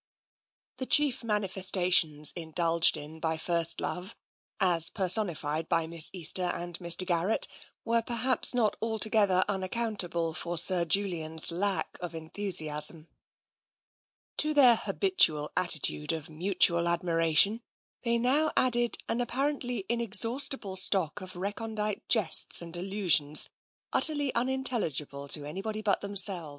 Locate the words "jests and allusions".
22.09-23.51